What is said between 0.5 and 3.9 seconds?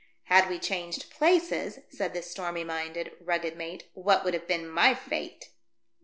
changed places," said the stormy minded, rugged mate,"